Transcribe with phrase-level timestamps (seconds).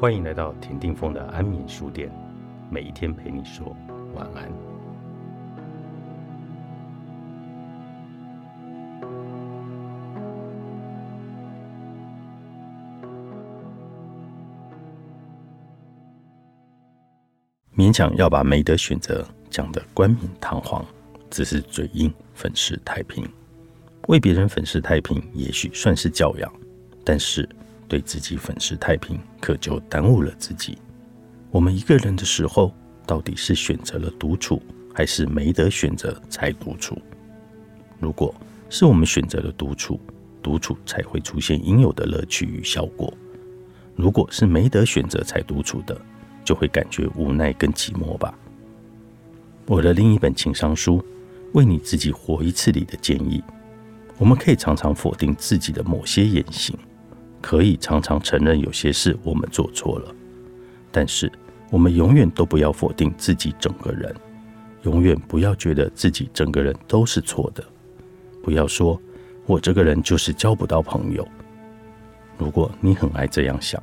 [0.00, 2.10] 欢迎来到田定峰的安眠书店，
[2.70, 3.76] 每一天陪你说
[4.14, 4.50] 晚安。
[17.76, 20.82] 勉强要把没得选择讲得冠冕堂皇，
[21.28, 23.28] 只是嘴硬粉饰太平。
[24.08, 26.50] 为别人粉饰太平，也许算是教养，
[27.04, 27.46] 但是
[27.90, 30.78] 对自己粉饰太平，可就耽误了自己。
[31.50, 32.72] 我们一个人的时候，
[33.04, 34.62] 到底是选择了独处，
[34.94, 36.96] 还是没得选择才独处？
[37.98, 38.32] 如果
[38.68, 39.98] 是我们选择了独处，
[40.40, 43.12] 独处才会出现应有的乐趣与效果；
[43.96, 46.00] 如果是没得选择才独处的，
[46.44, 48.32] 就会感觉无奈跟寂寞吧。
[49.66, 50.98] 我的另一本情商书
[51.54, 53.42] 《为你自己活一次》里的建议。
[54.18, 56.78] 我们可以常常否定自己的某些言行，
[57.40, 60.14] 可以常常承认有些事我们做错了，
[60.90, 61.30] 但是
[61.70, 64.14] 我们永远都不要否定自己整个人，
[64.82, 67.64] 永远不要觉得自己整个人都是错的，
[68.42, 69.00] 不要说
[69.46, 71.26] 我这个人就是交不到朋友。
[72.38, 73.82] 如果你很爱这样想，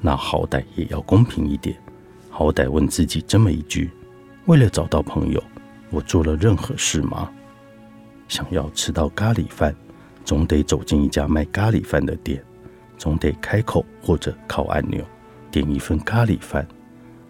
[0.00, 1.76] 那好歹也要公平一点，
[2.30, 3.90] 好歹问自己这么一句：
[4.46, 5.42] 为了找到朋友，
[5.90, 7.30] 我做了任何事吗？
[8.28, 9.74] 想要吃到咖喱饭，
[10.24, 12.42] 总得走进一家卖咖喱饭的店，
[12.98, 15.02] 总得开口或者靠按钮
[15.50, 16.66] 点一份咖喱饭，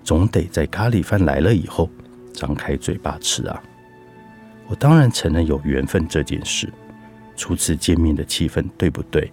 [0.03, 1.89] 总得在咖喱饭来了以后
[2.33, 3.63] 张开嘴巴吃啊！
[4.67, 6.73] 我当然承认有缘分这件事，
[7.37, 9.31] 初次见面的气氛对不对？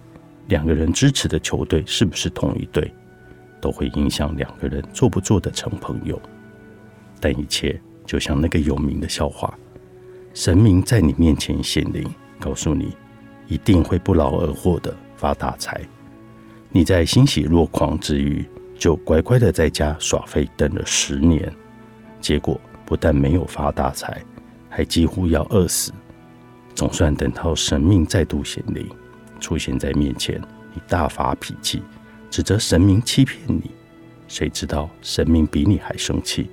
[0.48, 2.92] 两个人支持的球队是不是同一队？
[3.60, 6.20] 都会影响两个人做不做得成朋友。
[7.18, 9.52] 但一切就像那个有名的笑话。
[10.34, 12.06] 神明在你面前显灵，
[12.38, 12.94] 告诉你
[13.48, 15.80] 一定会不劳而获的发大财。
[16.76, 18.44] 你在欣喜若狂之余，
[18.78, 21.50] 就乖乖的在家耍废等了十年，
[22.20, 24.22] 结果不但没有发大财，
[24.68, 25.90] 还几乎要饿死。
[26.74, 28.86] 总算等到神明再度显灵，
[29.40, 30.38] 出现在面前，
[30.74, 31.82] 你大发脾气，
[32.28, 33.70] 指责神明欺骗你。
[34.28, 36.50] 谁知道神明比你还生气。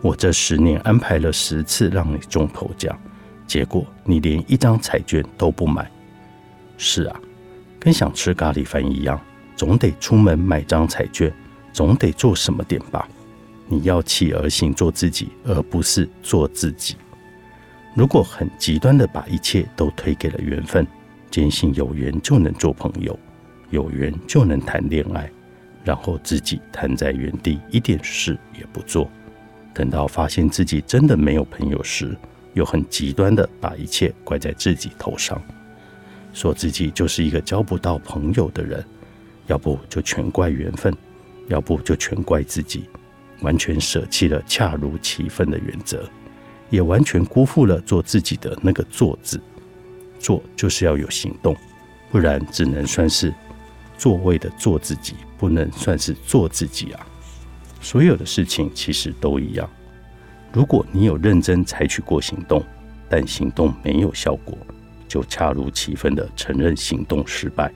[0.00, 2.98] 我这十年安排了十次让你中头奖，
[3.46, 5.92] 结果你连一张彩券都不买。
[6.78, 7.20] 是啊，
[7.78, 9.20] 跟想吃咖喱饭一样，
[9.56, 11.32] 总得出门买张彩券，
[11.72, 13.08] 总得做什么点吧？
[13.68, 16.96] 你要弃而行，做自己，而不是做自己。
[17.94, 20.86] 如果很极端的把一切都推给了缘分，
[21.30, 23.18] 坚信有缘就能做朋友，
[23.70, 25.30] 有缘就能谈恋爱，
[25.84, 29.10] 然后自己瘫在原地，一点事也不做。
[29.74, 32.14] 等到发现自己真的没有朋友时，
[32.52, 35.40] 又很极端的把一切怪在自己头上，
[36.34, 38.84] 说自己就是一个交不到朋友的人，
[39.52, 40.90] 要不就全怪缘分，
[41.48, 42.88] 要不就全怪自己，
[43.42, 46.08] 完全舍弃了恰如其分的原则，
[46.70, 49.38] 也完全辜负了做自己的那个“做”字。
[50.18, 51.54] 做就是要有行动，
[52.10, 53.30] 不然只能算是
[53.98, 57.06] 座位的做自己，不能算是做自己啊。
[57.82, 59.68] 所有的事情其实都一样。
[60.50, 62.64] 如果你有认真采取过行动，
[63.06, 64.56] 但行动没有效果，
[65.06, 67.70] 就恰如其分的承认行动失败，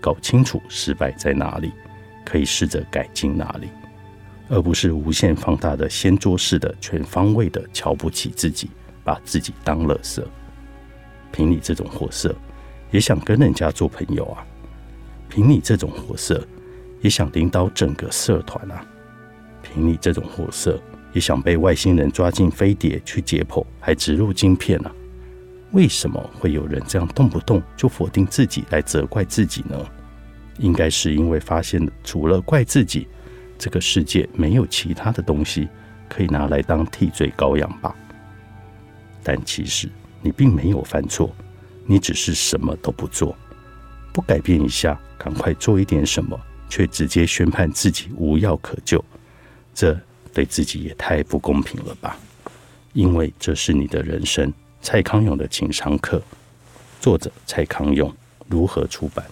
[0.00, 1.72] 搞清楚失败在哪里，
[2.24, 3.68] 可以试着改进哪里，
[4.48, 8.70] 而不是无限放大的掀桌式的全方位的瞧不起自己，
[9.04, 10.26] 把自己当乐色。
[11.30, 12.34] 凭你这种货色，
[12.90, 14.44] 也想跟人家做朋友啊？
[15.28, 16.44] 凭你这种货色，
[17.02, 18.84] 也想领导整个社团啊？
[19.62, 20.80] 凭你这种货色，
[21.12, 24.92] 也想被外星人抓进飞碟去解剖，还植入晶片啊？
[25.72, 29.76] 为什么会有人这样动不动就否定自己，来责怪自己呢？
[30.58, 33.06] 应该是因为发现除了怪自己，
[33.56, 35.68] 这个世界没有其他的东西
[36.08, 37.94] 可以拿来当替罪羔羊吧？
[39.22, 39.88] 但其实
[40.20, 41.34] 你并没有犯错，
[41.86, 43.36] 你只是什么都不做，
[44.12, 46.38] 不改变一下，赶快做一点什么，
[46.68, 49.02] 却直接宣判自己无药可救。
[49.72, 49.98] 这
[50.34, 52.18] 对自己也太不公平了吧！
[52.92, 54.52] 因为这是你的人生。
[54.82, 56.22] 蔡康永的情商课，
[57.00, 58.12] 作者蔡康永，
[58.48, 59.24] 如何出版？